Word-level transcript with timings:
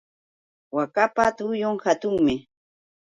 Waakapa 0.75 1.25
tullun 1.37 1.77
hatunmi. 1.85 2.35